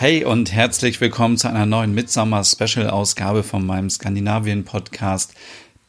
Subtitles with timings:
[0.00, 5.34] Hey und herzlich willkommen zu einer neuen Midsommer-Special-Ausgabe von meinem Skandinavien-Podcast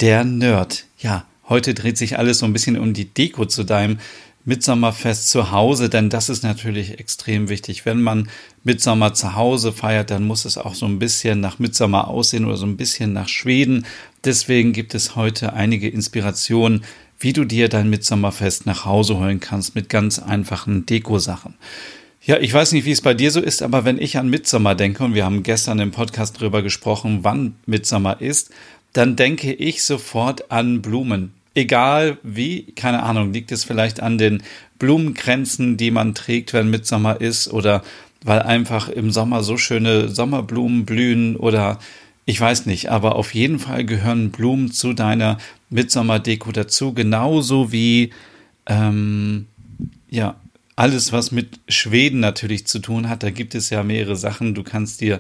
[0.01, 0.83] Der Nerd.
[0.97, 3.99] Ja, heute dreht sich alles so ein bisschen um die Deko zu deinem
[4.43, 7.85] Midsommerfest zu Hause, denn das ist natürlich extrem wichtig.
[7.85, 8.27] Wenn man
[8.65, 12.57] Midsommer zu Hause feiert, dann muss es auch so ein bisschen nach Midsommer aussehen oder
[12.57, 13.85] so ein bisschen nach Schweden.
[14.25, 16.83] Deswegen gibt es heute einige Inspirationen,
[17.17, 21.53] wie du dir dein Midsommerfest nach Hause holen kannst mit ganz einfachen Dekosachen.
[22.23, 24.75] Ja, ich weiß nicht, wie es bei dir so ist, aber wenn ich an Mitsommer
[24.75, 28.51] denke, und wir haben gestern im Podcast drüber gesprochen, wann Mitsommer ist,
[28.93, 31.33] dann denke ich sofort an Blumen.
[31.55, 34.43] Egal wie, keine Ahnung, liegt es vielleicht an den
[34.77, 37.81] Blumenkränzen, die man trägt, wenn Mitsommer ist, oder
[38.23, 41.79] weil einfach im Sommer so schöne Sommerblumen blühen oder
[42.25, 45.39] ich weiß nicht, aber auf jeden Fall gehören Blumen zu deiner
[45.71, 48.11] Mitsommerdeko dazu, genauso wie
[48.67, 49.47] ähm,
[50.07, 50.35] ja
[50.75, 53.23] alles, was mit Schweden natürlich zu tun hat.
[53.23, 54.55] Da gibt es ja mehrere Sachen.
[54.55, 55.19] Du kannst dir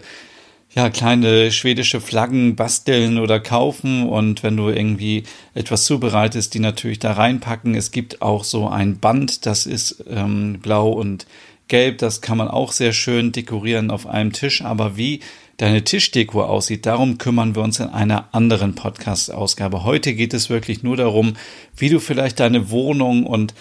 [0.73, 6.99] ja kleine schwedische Flaggen basteln oder kaufen und wenn du irgendwie etwas zubereitest, die natürlich
[6.99, 7.75] da reinpacken.
[7.75, 11.25] Es gibt auch so ein Band, das ist ähm, blau und
[11.67, 11.97] gelb.
[11.97, 14.61] Das kann man auch sehr schön dekorieren auf einem Tisch.
[14.61, 15.19] Aber wie
[15.57, 19.83] deine Tischdeko aussieht, darum kümmern wir uns in einer anderen Podcast-Ausgabe.
[19.83, 21.33] Heute geht es wirklich nur darum,
[21.75, 23.53] wie du vielleicht deine Wohnung und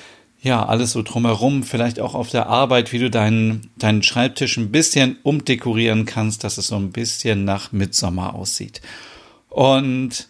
[0.43, 4.73] ja, alles so drumherum, vielleicht auch auf der Arbeit, wie du deinen, deinen Schreibtisch ein
[4.73, 8.81] bisschen umdekorieren kannst, dass es so ein bisschen nach Mitsommer aussieht.
[9.51, 10.29] Und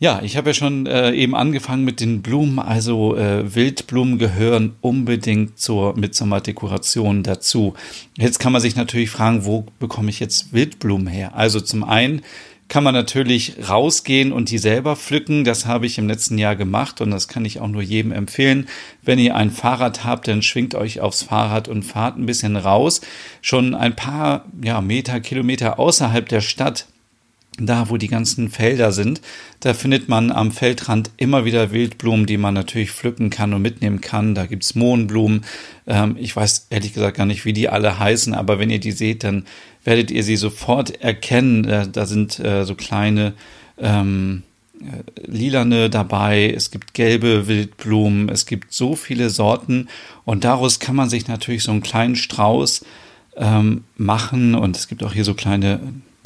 [0.00, 4.76] ja, ich habe ja schon äh, eben angefangen mit den Blumen, also äh, Wildblumen gehören
[4.80, 7.74] unbedingt zur Mitsommerdekoration dazu.
[8.16, 11.36] Jetzt kann man sich natürlich fragen, wo bekomme ich jetzt Wildblumen her?
[11.36, 12.22] Also zum einen
[12.68, 15.44] kann man natürlich rausgehen und die selber pflücken.
[15.44, 18.68] Das habe ich im letzten Jahr gemacht und das kann ich auch nur jedem empfehlen.
[19.02, 23.00] Wenn ihr ein Fahrrad habt, dann schwingt euch aufs Fahrrad und fahrt ein bisschen raus.
[23.40, 26.86] Schon ein paar ja, Meter, Kilometer außerhalb der Stadt
[27.66, 29.20] da wo die ganzen Felder sind,
[29.60, 34.00] da findet man am Feldrand immer wieder Wildblumen, die man natürlich pflücken kann und mitnehmen
[34.00, 34.34] kann.
[34.34, 35.44] Da gibt's Mohnblumen.
[35.86, 38.92] Ähm, ich weiß ehrlich gesagt gar nicht, wie die alle heißen, aber wenn ihr die
[38.92, 39.44] seht, dann
[39.84, 41.64] werdet ihr sie sofort erkennen.
[41.64, 43.34] Äh, da sind äh, so kleine
[43.78, 44.42] ähm,
[44.80, 49.88] äh, lilane dabei, es gibt gelbe Wildblumen, es gibt so viele Sorten
[50.24, 52.84] und daraus kann man sich natürlich so einen kleinen Strauß
[53.36, 55.80] ähm, machen und es gibt auch hier so kleine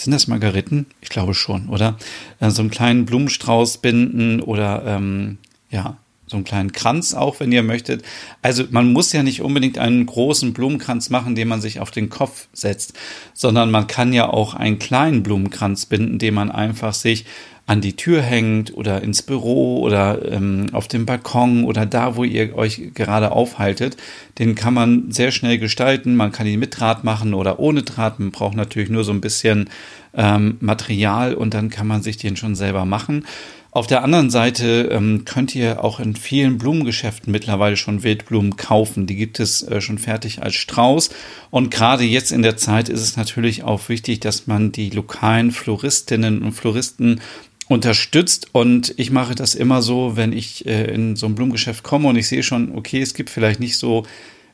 [0.04, 0.86] sind das Margariten?
[1.00, 1.96] Ich glaube schon, oder?
[2.40, 5.38] Äh, so einen kleinen Blumenstrauß binden oder ähm,
[5.70, 5.96] ja,
[6.32, 8.02] so einen kleinen Kranz auch, wenn ihr möchtet.
[8.42, 12.10] Also man muss ja nicht unbedingt einen großen Blumenkranz machen, den man sich auf den
[12.10, 12.94] Kopf setzt,
[13.34, 17.24] sondern man kann ja auch einen kleinen Blumenkranz binden, den man einfach sich
[17.66, 22.24] an die Tür hängt oder ins Büro oder ähm, auf dem Balkon oder da, wo
[22.24, 23.96] ihr euch gerade aufhaltet.
[24.38, 26.16] Den kann man sehr schnell gestalten.
[26.16, 28.18] Man kann ihn mit Draht machen oder ohne Draht.
[28.18, 29.70] Man braucht natürlich nur so ein bisschen
[30.14, 33.26] ähm, Material und dann kann man sich den schon selber machen.
[33.74, 39.06] Auf der anderen Seite ähm, könnt ihr auch in vielen Blumengeschäften mittlerweile schon Wildblumen kaufen.
[39.06, 41.08] Die gibt es äh, schon fertig als Strauß.
[41.50, 45.52] Und gerade jetzt in der Zeit ist es natürlich auch wichtig, dass man die lokalen
[45.52, 47.22] Floristinnen und Floristen
[47.66, 52.08] unterstützt und ich mache das immer so, wenn ich äh, in so ein Blumengeschäft komme
[52.08, 54.04] und ich sehe schon, okay, es gibt vielleicht nicht so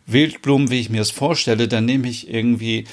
[0.06, 2.84] Wildblumen, wie ich mir das vorstelle, dann nehme ich irgendwie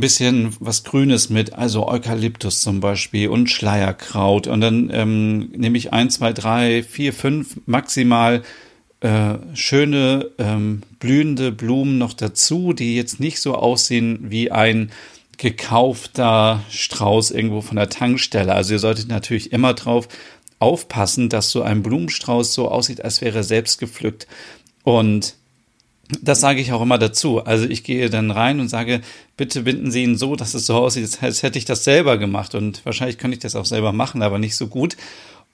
[0.00, 4.46] bisschen was Grünes mit, also Eukalyptus zum Beispiel und Schleierkraut.
[4.46, 8.42] Und dann ähm, nehme ich ein, zwei, drei, vier, fünf maximal
[9.00, 14.90] äh, schöne ähm, blühende Blumen noch dazu, die jetzt nicht so aussehen wie ein
[15.36, 18.54] gekaufter Strauß irgendwo von der Tankstelle.
[18.54, 20.08] Also ihr solltet natürlich immer drauf
[20.60, 24.28] aufpassen, dass so ein Blumenstrauß so aussieht, als wäre selbst gepflückt.
[24.84, 25.34] Und
[26.20, 27.44] das sage ich auch immer dazu.
[27.44, 29.00] Also ich gehe dann rein und sage,
[29.36, 32.54] bitte binden Sie ihn so, dass es so aussieht, als hätte ich das selber gemacht.
[32.54, 34.96] Und wahrscheinlich könnte ich das auch selber machen, aber nicht so gut.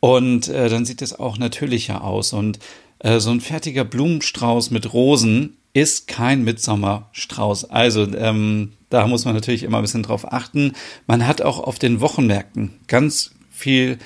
[0.01, 2.33] Und äh, dann sieht es auch natürlicher aus.
[2.33, 2.59] Und
[3.01, 7.67] äh, so ein fertiger Blumenstrauß mit Rosen ist kein Mitsommerstrauß.
[7.71, 10.73] Also ähm, da muss man natürlich immer ein bisschen drauf achten.
[11.07, 13.99] Man hat auch auf den Wochenmärkten ganz viel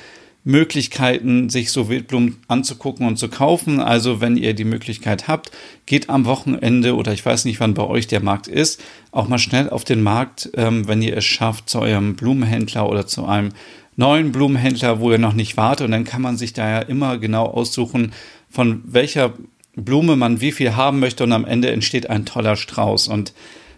[0.44, 3.78] Möglichkeiten, sich so Wildblumen anzugucken und zu kaufen.
[3.80, 5.52] Also wenn ihr die Möglichkeit habt,
[5.86, 9.38] geht am Wochenende oder ich weiß nicht, wann bei euch der Markt ist, auch mal
[9.38, 13.50] schnell auf den Markt, ähm, wenn ihr es schafft, zu eurem Blumenhändler oder zu einem
[13.96, 15.84] neuen Blumenhändler, wo ihr noch nicht wartet.
[15.84, 18.12] Und dann kann man sich da ja immer genau aussuchen,
[18.50, 19.34] von welcher
[19.76, 23.08] Blume man wie viel haben möchte und am Ende entsteht ein toller Strauß.
[23.08, 23.32] Und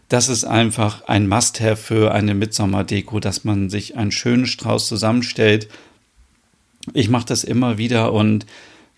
[0.08, 5.68] das ist einfach ein Must-have für eine Mitsommerdeko, dass man sich einen schönen Strauß zusammenstellt.
[6.92, 8.46] Ich mache das immer wieder und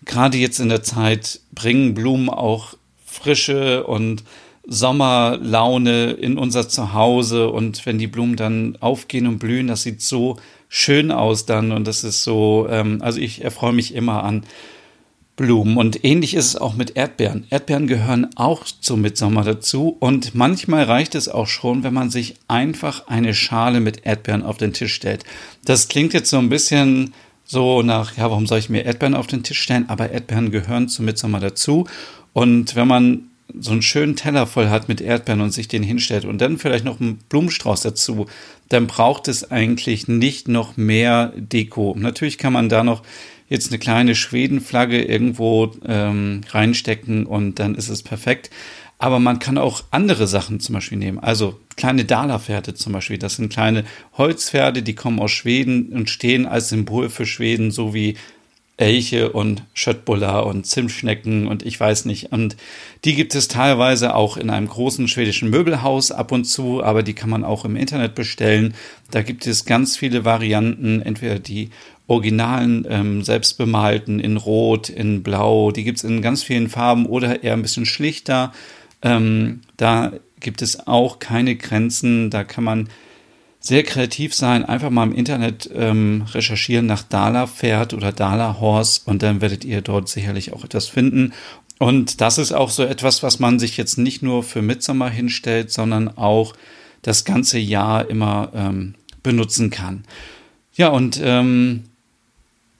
[0.05, 2.75] gerade jetzt in der Zeit bringen Blumen auch
[3.05, 4.23] frische und
[4.67, 10.37] Sommerlaune in unser Zuhause und wenn die Blumen dann aufgehen und blühen, das sieht so
[10.67, 14.43] schön aus dann und das ist so, ähm, also ich erfreue mich immer an
[15.37, 15.77] Blumen.
[15.77, 17.45] Und ähnlich ist es auch mit Erdbeeren.
[17.49, 19.95] Erdbeeren gehören auch zum Mitsommer dazu.
[19.99, 24.57] Und manchmal reicht es auch schon, wenn man sich einfach eine Schale mit Erdbeeren auf
[24.57, 25.23] den Tisch stellt.
[25.63, 27.13] Das klingt jetzt so ein bisschen
[27.47, 29.89] so nach, ja, warum soll ich mir Erdbeeren auf den Tisch stellen?
[29.89, 31.87] Aber Erdbeeren gehören zum Mitsommer dazu.
[32.33, 36.25] Und wenn man so einen schönen Teller voll hat mit Erdbeeren und sich den hinstellt
[36.25, 38.27] und dann vielleicht noch einen Blumenstrauß dazu,
[38.69, 41.95] dann braucht es eigentlich nicht noch mehr Deko.
[41.97, 43.03] Natürlich kann man da noch
[43.47, 48.49] jetzt eine kleine Schwedenflagge irgendwo ähm, reinstecken und dann ist es perfekt.
[48.99, 51.19] Aber man kann auch andere Sachen zum Beispiel nehmen.
[51.19, 53.19] Also kleine Dala-Pferde zum Beispiel.
[53.19, 53.83] Das sind kleine
[54.17, 58.15] Holzpferde, die kommen aus Schweden und stehen als Symbol für Schweden, so wie
[58.77, 62.31] Elche und Schöttbuller und Zimtschnecken und ich weiß nicht.
[62.31, 62.55] Und
[63.05, 67.13] die gibt es teilweise auch in einem großen schwedischen Möbelhaus ab und zu, aber die
[67.13, 68.75] kann man auch im Internet bestellen.
[69.09, 71.71] Da gibt es ganz viele Varianten, entweder die
[72.05, 77.43] originalen, ähm, selbstbemalten in Rot, in Blau, die gibt es in ganz vielen Farben oder
[77.43, 78.53] eher ein bisschen schlichter.
[79.07, 82.89] Ähm, da gibt es auch keine Grenzen, da kann man
[83.59, 89.01] sehr kreativ sein, einfach mal im Internet ähm, recherchieren nach Dala Pferd oder Dala Horse
[89.05, 91.33] und dann werdet ihr dort sicherlich auch etwas finden.
[91.79, 95.71] Und das ist auch so etwas, was man sich jetzt nicht nur für Mitsommer hinstellt,
[95.71, 96.53] sondern auch
[97.01, 100.03] das ganze Jahr immer ähm, benutzen kann.
[100.73, 101.83] Ja, und ähm,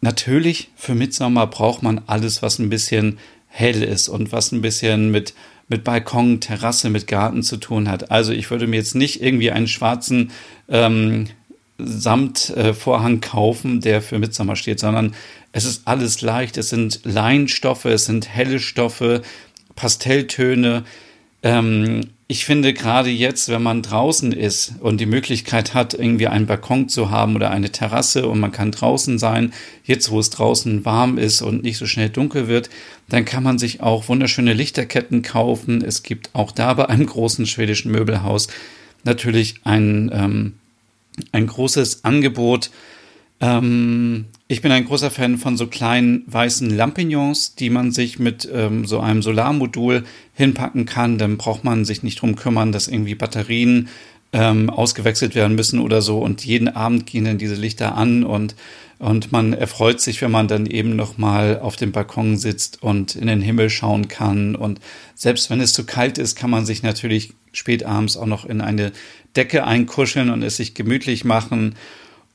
[0.02, 3.18] natürlich für Mitsommer braucht man alles, was ein bisschen
[3.48, 5.34] hell ist und was ein bisschen mit
[5.70, 8.10] mit Balkon, Terrasse, mit Garten zu tun hat.
[8.10, 10.32] Also ich würde mir jetzt nicht irgendwie einen schwarzen
[10.70, 11.28] ähm,
[11.78, 15.14] Samtvorhang äh, kaufen, der für Mitsommer steht, sondern
[15.52, 16.58] es ist alles leicht.
[16.58, 19.22] Es sind Leinstoffe, es sind helle Stoffe,
[19.76, 20.86] Pastelltöne.
[21.44, 26.46] Ähm, ich finde gerade jetzt, wenn man draußen ist und die Möglichkeit hat, irgendwie einen
[26.46, 29.54] Balkon zu haben oder eine Terrasse und man kann draußen sein,
[29.86, 32.70] jetzt wo es draußen warm ist und nicht so schnell dunkel wird,
[33.08, 35.82] dann kann man sich auch wunderschöne Lichterketten kaufen.
[35.82, 38.50] Es gibt auch da bei einem großen schwedischen Möbelhaus
[39.06, 40.54] natürlich ein, ähm,
[41.32, 42.72] ein großes Angebot
[43.40, 48.50] ähm, ich bin ein großer Fan von so kleinen weißen Lampignons, die man sich mit
[48.52, 51.18] ähm, so einem Solarmodul hinpacken kann.
[51.18, 53.90] Dann braucht man sich nicht drum kümmern, dass irgendwie Batterien
[54.34, 56.20] ähm, ausgewechselt werden müssen oder so.
[56.20, 58.56] Und jeden Abend gehen dann diese Lichter an und
[59.00, 63.16] und man erfreut sich, wenn man dann eben noch mal auf dem Balkon sitzt und
[63.16, 64.56] in den Himmel schauen kann.
[64.56, 64.80] Und
[65.14, 68.60] selbst wenn es zu kalt ist, kann man sich natürlich spät abends auch noch in
[68.60, 68.92] eine
[69.36, 71.76] Decke einkuscheln und es sich gemütlich machen.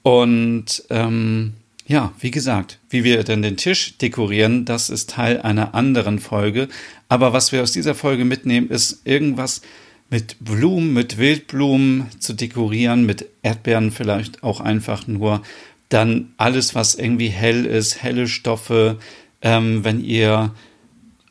[0.03, 1.55] Und ähm,
[1.87, 6.69] ja, wie gesagt, wie wir denn den Tisch dekorieren, das ist Teil einer anderen Folge.
[7.09, 9.63] Aber was wir aus dieser Folge mitnehmen, ist irgendwas
[10.11, 15.43] mit Blumen, mit Wildblumen zu dekorieren, mit Erdbeeren vielleicht auch einfach nur.
[15.89, 18.99] Dann alles, was irgendwie hell ist, helle Stoffe.
[19.41, 20.53] Ähm, wenn ihr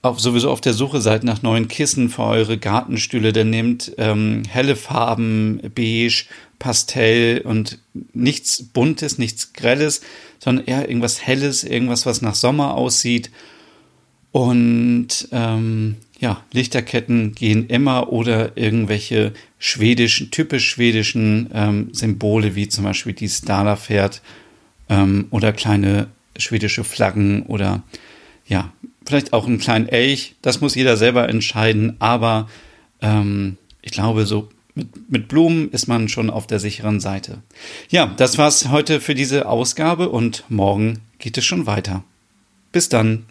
[0.02, 4.44] auch sowieso auf der Suche seid nach neuen Kissen für eure Gartenstühle, dann nehmt ähm,
[4.50, 6.26] helle Farben, beige,
[6.62, 7.80] Pastell und
[8.14, 10.02] nichts Buntes, nichts Grelles,
[10.38, 13.32] sondern eher irgendwas Helles, irgendwas, was nach Sommer aussieht.
[14.32, 22.84] Und ähm, ja, Lichterketten gehen immer oder irgendwelche schwedischen, typisch schwedischen ähm, Symbole, wie zum
[22.84, 24.22] Beispiel die Stala-Pferd
[24.88, 27.82] ähm, oder kleine schwedische Flaggen oder
[28.46, 28.72] ja,
[29.04, 30.36] vielleicht auch einen kleinen Elch.
[30.44, 32.48] Das muss jeder selber entscheiden, aber
[33.02, 37.42] ähm, ich glaube, so mit, mit Blumen ist man schon auf der sicheren Seite.
[37.90, 42.04] Ja, das war's heute für diese Ausgabe und morgen geht es schon weiter.
[42.72, 43.26] Bis dann.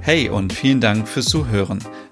[0.00, 1.80] Hey und vielen Dank fürs Zuhören.